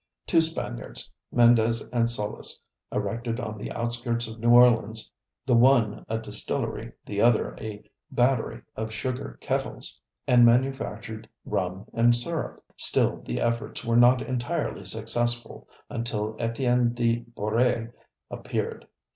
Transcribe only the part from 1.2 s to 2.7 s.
Mendez and Solis,